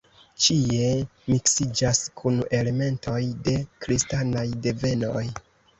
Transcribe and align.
Ĉie 0.43 0.87
miksiĝas 1.33 2.01
kun 2.23 2.41
elementoj 2.61 3.21
de 3.49 3.57
kristanaj 3.87 4.51
devenoj. 4.67 5.29